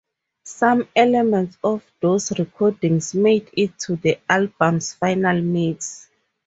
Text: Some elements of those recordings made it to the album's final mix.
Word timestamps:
Some 0.47 0.87
elements 0.95 1.59
of 1.63 1.83
those 1.99 2.31
recordings 2.39 3.13
made 3.13 3.51
it 3.53 3.77
to 3.81 3.97
the 3.97 4.17
album's 4.27 4.93
final 4.95 5.39
mix. 5.39 6.09